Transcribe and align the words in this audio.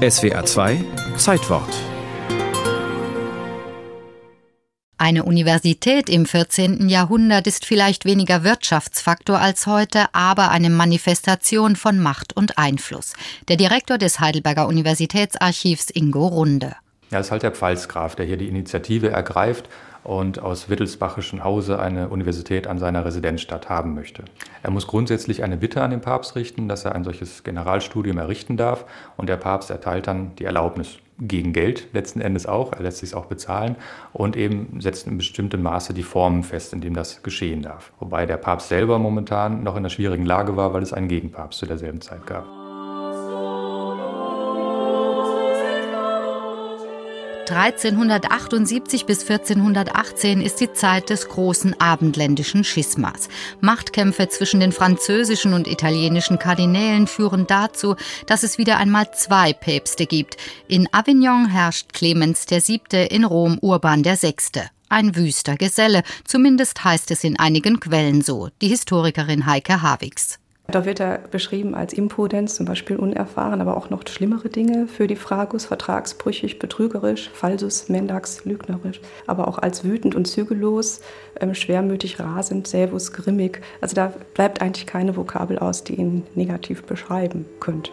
SWA 0.00 0.46
2 0.46 0.82
Zeitwort 1.18 1.68
Eine 4.96 5.24
Universität 5.24 6.08
im 6.08 6.24
14. 6.24 6.88
Jahrhundert 6.88 7.46
ist 7.46 7.66
vielleicht 7.66 8.06
weniger 8.06 8.42
Wirtschaftsfaktor 8.42 9.38
als 9.38 9.66
heute, 9.66 10.06
aber 10.14 10.50
eine 10.50 10.70
Manifestation 10.70 11.76
von 11.76 11.98
Macht 11.98 12.34
und 12.34 12.56
Einfluss. 12.56 13.12
Der 13.48 13.58
Direktor 13.58 13.98
des 13.98 14.20
Heidelberger 14.20 14.68
Universitätsarchivs 14.68 15.90
Ingo 15.90 16.28
Runde. 16.28 16.76
Ja, 17.10 17.18
es 17.18 17.26
ist 17.26 17.32
halt 17.32 17.42
der 17.42 17.50
Pfalzgraf, 17.50 18.14
der 18.14 18.26
hier 18.26 18.36
die 18.36 18.48
Initiative 18.48 19.10
ergreift 19.10 19.68
und 20.04 20.40
aus 20.40 20.68
Wittelsbachischen 20.68 21.44
Hause 21.44 21.78
eine 21.78 22.08
Universität 22.08 22.66
an 22.66 22.78
seiner 22.78 23.04
Residenzstadt 23.04 23.68
haben 23.68 23.94
möchte. 23.94 24.24
Er 24.62 24.70
muss 24.70 24.86
grundsätzlich 24.86 25.42
eine 25.42 25.56
Bitte 25.56 25.82
an 25.82 25.90
den 25.90 26.00
Papst 26.00 26.36
richten, 26.36 26.68
dass 26.68 26.84
er 26.84 26.94
ein 26.94 27.04
solches 27.04 27.42
Generalstudium 27.42 28.16
errichten 28.18 28.56
darf 28.56 28.84
und 29.16 29.28
der 29.28 29.36
Papst 29.36 29.70
erteilt 29.70 30.06
dann 30.06 30.36
die 30.36 30.44
Erlaubnis 30.44 30.98
gegen 31.18 31.52
Geld 31.52 31.88
letzten 31.92 32.20
Endes 32.20 32.46
auch. 32.46 32.72
Er 32.72 32.82
lässt 32.82 32.98
sich 32.98 33.14
auch 33.14 33.26
bezahlen 33.26 33.76
und 34.12 34.36
eben 34.36 34.80
setzt 34.80 35.06
in 35.06 35.18
bestimmtem 35.18 35.62
Maße 35.62 35.92
die 35.92 36.02
Formen 36.02 36.44
fest, 36.44 36.72
in 36.72 36.80
dem 36.80 36.94
das 36.94 37.22
geschehen 37.22 37.62
darf. 37.62 37.92
Wobei 37.98 38.24
der 38.24 38.38
Papst 38.38 38.68
selber 38.68 38.98
momentan 38.98 39.62
noch 39.62 39.74
in 39.74 39.80
einer 39.80 39.90
schwierigen 39.90 40.24
Lage 40.24 40.56
war, 40.56 40.72
weil 40.72 40.82
es 40.82 40.92
einen 40.92 41.08
Gegenpapst 41.08 41.58
zu 41.58 41.66
derselben 41.66 42.00
Zeit 42.00 42.26
gab. 42.26 42.59
1378 47.50 49.06
bis 49.06 49.28
1418 49.28 50.40
ist 50.40 50.60
die 50.60 50.72
Zeit 50.72 51.10
des 51.10 51.28
großen 51.28 51.80
abendländischen 51.80 52.64
Schismas. 52.64 53.28
Machtkämpfe 53.60 54.28
zwischen 54.28 54.60
den 54.60 54.72
französischen 54.72 55.52
und 55.52 55.68
italienischen 55.68 56.38
Kardinälen 56.38 57.06
führen 57.06 57.46
dazu, 57.46 57.96
dass 58.26 58.42
es 58.42 58.56
wieder 58.56 58.78
einmal 58.78 59.12
zwei 59.12 59.52
Päpste 59.52 60.06
gibt. 60.06 60.36
In 60.68 60.88
Avignon 60.92 61.48
herrscht 61.48 61.92
Clemens 61.92 62.46
VII., 62.48 62.80
in 63.10 63.24
Rom 63.24 63.58
Urban 63.60 64.04
VI. 64.04 64.34
Ein 64.88 65.14
wüster 65.14 65.56
Geselle, 65.56 66.02
zumindest 66.24 66.82
heißt 66.82 67.12
es 67.12 67.22
in 67.22 67.38
einigen 67.38 67.78
Quellen 67.78 68.22
so, 68.22 68.48
die 68.60 68.68
Historikerin 68.68 69.46
Heike 69.46 69.82
Havigs. 69.82 70.39
Da 70.70 70.84
wird 70.84 71.00
er 71.00 71.18
beschrieben 71.30 71.74
als 71.74 71.92
Impudenz, 71.92 72.54
zum 72.54 72.64
Beispiel 72.64 72.96
unerfahren, 72.96 73.60
aber 73.60 73.76
auch 73.76 73.90
noch 73.90 74.02
schlimmere 74.06 74.48
Dinge 74.48 74.86
für 74.86 75.06
die 75.08 75.16
Fragus, 75.16 75.64
vertragsbrüchig, 75.64 76.58
betrügerisch, 76.58 77.30
falsus, 77.34 77.88
mendax, 77.88 78.44
lügnerisch, 78.44 79.00
aber 79.26 79.48
auch 79.48 79.58
als 79.58 79.84
wütend 79.84 80.14
und 80.14 80.26
zügellos, 80.26 81.00
ähm, 81.40 81.54
schwermütig, 81.54 82.20
rasend, 82.20 82.68
sävus, 82.68 83.12
grimmig. 83.12 83.60
Also 83.80 83.94
da 83.94 84.12
bleibt 84.34 84.62
eigentlich 84.62 84.86
keine 84.86 85.16
Vokabel 85.16 85.58
aus, 85.58 85.82
die 85.82 85.94
ihn 85.94 86.22
negativ 86.34 86.84
beschreiben 86.84 87.46
könnte. 87.58 87.92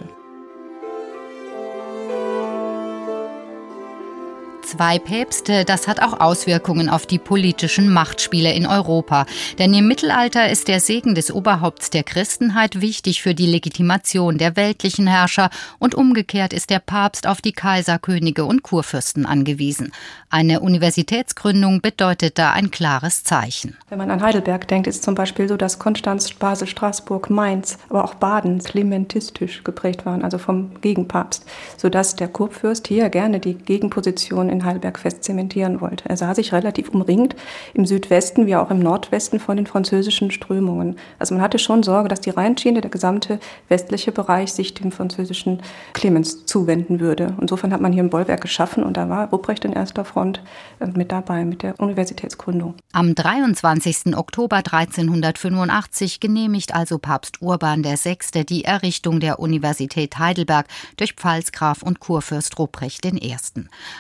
Zwei 4.68 5.00
Päpste, 5.00 5.64
das 5.64 5.88
hat 5.88 6.02
auch 6.02 6.20
Auswirkungen 6.20 6.90
auf 6.90 7.06
die 7.06 7.20
politischen 7.20 7.88
Machtspiele 7.88 8.52
in 8.52 8.68
Europa. 8.68 9.26
Denn 9.58 9.74
im 9.74 9.88
Mittelalter 9.88 10.50
ist 10.50 10.68
der 10.68 10.82
Segen 10.82 11.16
des 11.16 11.32
Oberhaupts 11.32 11.90
der 11.90 12.04
Christenheit 12.04 12.82
wichtig 12.82 13.22
für 13.22 13.34
die 13.34 13.46
Legitimation 13.46 14.38
der 14.38 14.58
weltlichen 14.58 15.08
Herrscher 15.08 15.52
und 15.80 15.96
umgekehrt 15.96 16.52
ist 16.52 16.70
der 16.70 16.80
Papst 16.80 17.28
auf 17.28 17.42
die 17.42 17.54
Kaiser, 17.54 17.98
Könige 17.98 18.44
und 18.44 18.62
Kurfürsten 18.62 19.26
angewiesen. 19.26 19.94
Eine 20.30 20.60
Universitätsgründung 20.60 21.80
bedeutet 21.80 22.38
da 22.38 22.52
ein 22.52 22.70
klares 22.70 23.24
Zeichen. 23.24 23.78
Wenn 23.88 24.00
man 24.00 24.12
an 24.12 24.22
Heidelberg 24.22 24.68
denkt, 24.68 24.88
ist 24.88 25.02
zum 25.02 25.16
Beispiel 25.16 25.48
so, 25.48 25.56
dass 25.56 25.80
Konstanz, 25.80 26.34
Basel, 26.34 26.68
Straßburg, 26.68 27.30
Mainz, 27.30 27.78
aber 27.88 28.04
auch 28.04 28.16
Baden 28.16 28.60
klementistisch 28.60 29.64
geprägt 29.64 30.06
waren, 30.06 30.26
also 30.26 30.38
vom 30.38 30.82
Gegenpapst, 30.82 31.46
sodass 31.78 32.18
der 32.18 32.28
Kurfürst 32.28 32.90
hier 32.90 33.08
gerne 33.08 33.40
die 33.40 33.54
Gegenposition 33.54 34.50
in 34.50 34.57
in 34.58 34.66
Heidelberg 34.66 35.00
fest 35.00 35.24
zementieren 35.24 35.82
wollte. 35.82 36.10
Er 36.10 36.18
sah 36.18 36.34
sich 36.34 36.54
relativ 36.54 36.90
umringt 36.90 37.36
im 37.74 37.86
Südwesten 37.86 38.46
wie 38.46 38.56
auch 38.56 38.72
im 38.72 38.80
Nordwesten 38.80 39.40
von 39.40 39.58
den 39.58 39.68
französischen 39.68 40.32
Strömungen. 40.32 40.98
Also 41.20 41.34
man 41.36 41.44
hatte 41.44 41.60
schon 41.60 41.84
Sorge, 41.84 42.10
dass 42.10 42.22
die 42.22 42.32
Rheinschiene, 42.32 42.82
der 42.82 42.92
gesamte 42.92 43.40
westliche 43.70 44.12
Bereich 44.12 44.54
sich 44.54 44.74
dem 44.74 44.92
französischen 44.92 45.62
Clemens 45.94 46.46
zuwenden 46.46 47.00
würde. 47.00 47.36
Insofern 47.40 47.72
hat 47.72 47.82
man 47.82 47.94
hier 47.94 48.04
ein 48.04 48.10
Bollwerk 48.10 48.42
geschaffen 48.42 48.84
und 48.84 48.98
da 48.98 49.10
war 49.10 49.30
Ruprecht 49.30 49.66
in 49.66 49.74
erster 49.74 50.06
Front 50.06 50.42
äh, 50.80 50.88
mit 50.88 51.12
dabei 51.12 51.46
mit 51.46 51.64
der 51.64 51.80
Universitätsgründung. 51.80 52.76
Am 52.94 53.14
23. 53.14 54.18
Oktober 54.18 54.58
1385 54.58 56.20
genehmigt 56.20 56.74
also 56.74 56.98
Papst 56.98 57.42
Urban 57.42 57.84
VI. 57.84 58.18
die 58.50 58.64
Errichtung 58.64 59.20
der 59.20 59.40
Universität 59.40 60.18
Heidelberg 60.18 60.68
durch 60.98 61.14
Pfalzgraf 61.14 61.84
und 61.84 62.00
Kurfürst 62.00 62.58
Ruprecht 62.58 63.06
I. 63.06 63.36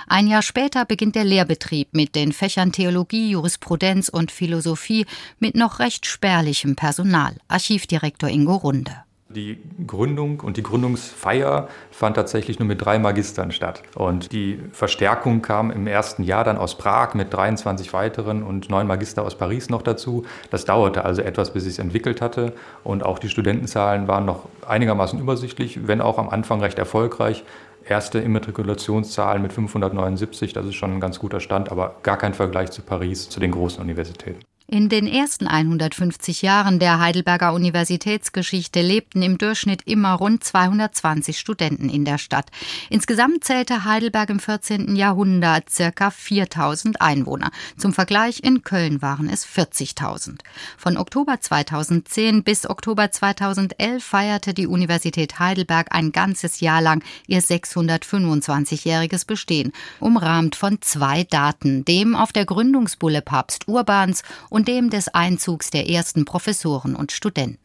Ein 0.07 0.27
Jahr 0.27 0.41
später 0.47 0.85
beginnt 0.85 1.15
der 1.15 1.25
Lehrbetrieb 1.25 1.89
mit 1.91 2.15
den 2.15 2.31
Fächern 2.31 2.71
Theologie, 2.71 3.31
Jurisprudenz 3.31 4.09
und 4.09 4.31
Philosophie 4.31 5.05
mit 5.39 5.55
noch 5.55 5.79
recht 5.79 6.05
spärlichem 6.05 6.75
Personal. 6.75 7.35
Archivdirektor 7.47 8.29
Ingo 8.29 8.55
Runde. 8.55 8.93
Die 9.29 9.59
Gründung 9.85 10.39
und 10.39 10.55
die 10.55 10.63
Gründungsfeier 10.63 11.67
fand 11.91 12.15
tatsächlich 12.15 12.59
nur 12.59 12.67
mit 12.67 12.83
drei 12.83 12.97
Magistern 12.97 13.51
statt. 13.51 13.83
Und 13.93 14.31
die 14.31 14.57
Verstärkung 14.71 15.41
kam 15.41 15.69
im 15.69 15.85
ersten 15.85 16.23
Jahr 16.23 16.45
dann 16.45 16.57
aus 16.57 16.77
Prag 16.77 17.13
mit 17.13 17.33
23 17.33 17.91
weiteren 17.91 18.41
und 18.41 18.69
neun 18.69 18.87
Magister 18.87 19.23
aus 19.23 19.37
Paris 19.37 19.69
noch 19.69 19.81
dazu. 19.81 20.25
Das 20.49 20.63
dauerte 20.63 21.03
also 21.03 21.21
etwas, 21.21 21.51
bis 21.51 21.65
es 21.65 21.77
entwickelt 21.77 22.21
hatte. 22.21 22.53
Und 22.85 23.05
auch 23.05 23.19
die 23.19 23.27
Studentenzahlen 23.27 24.07
waren 24.07 24.23
noch 24.23 24.47
einigermaßen 24.65 25.19
übersichtlich, 25.19 25.87
wenn 25.87 25.99
auch 25.99 26.17
am 26.19 26.29
Anfang 26.29 26.61
recht 26.61 26.79
erfolgreich 26.79 27.43
erste 27.89 28.19
Immatrikulationszahl 28.19 29.39
mit 29.39 29.53
579, 29.53 30.53
das 30.53 30.65
ist 30.65 30.75
schon 30.75 30.93
ein 30.93 30.99
ganz 30.99 31.19
guter 31.19 31.39
Stand, 31.39 31.71
aber 31.71 31.95
gar 32.03 32.17
kein 32.17 32.33
Vergleich 32.33 32.71
zu 32.71 32.81
Paris, 32.81 33.29
zu 33.29 33.39
den 33.39 33.51
großen 33.51 33.81
Universitäten. 33.81 34.39
In 34.69 34.89
den 34.89 35.07
ersten 35.07 35.47
150 35.47 36.41
Jahren 36.41 36.77
der 36.77 36.99
Heidelberger 36.99 37.53
Universitätsgeschichte 37.53 38.81
lebten 38.81 39.21
im 39.21 39.37
Durchschnitt 39.37 39.83
immer 39.85 40.11
rund 40.15 40.43
220 40.43 41.39
Studenten 41.39 41.87
in 41.87 42.03
der 42.03 42.17
Stadt. 42.17 42.49
Insgesamt 42.89 43.45
zählte 43.45 43.85
Heidelberg 43.85 44.29
im 44.29 44.41
14. 44.41 44.97
Jahrhundert 44.97 45.69
circa 45.69 46.11
4000 46.11 46.99
Einwohner. 46.99 47.51
Zum 47.77 47.93
Vergleich 47.93 48.43
in 48.43 48.61
Köln 48.61 49.01
waren 49.01 49.29
es 49.29 49.47
40.000. 49.47 50.39
Von 50.77 50.97
Oktober 50.97 51.39
2010 51.39 52.43
bis 52.43 52.69
Oktober 52.69 53.09
2011 53.09 54.03
feierte 54.03 54.53
die 54.53 54.67
Universität 54.67 55.39
Heidelberg 55.39 55.95
ein 55.95 56.11
ganzes 56.11 56.59
Jahr 56.59 56.81
lang 56.81 57.05
ihr 57.25 57.41
625-jähriges 57.41 59.25
Bestehen, 59.25 59.71
umrahmt 60.01 60.57
von 60.57 60.81
zwei 60.81 61.23
Daten, 61.23 61.85
dem 61.85 62.17
auf 62.17 62.33
der 62.33 62.43
Gründungsbulle 62.43 63.21
Papst 63.21 63.69
Urbans 63.69 64.23
und 64.57 64.67
dem 64.67 64.89
des 64.89 65.07
Einzugs 65.09 65.69
der 65.69 65.87
ersten 65.87 66.25
Professoren 66.25 66.95
und 66.95 67.11
Studenten. 67.11 67.59